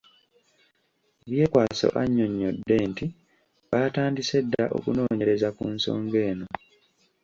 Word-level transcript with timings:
Byekwaso 1.29 1.87
annyonnyodde 2.01 2.75
nti 2.89 3.05
baatandise 3.69 4.37
dda 4.43 4.65
okunoonyereza 4.77 5.49
ku 5.57 5.63
nsonga 5.73 6.19
eno. 6.29 6.47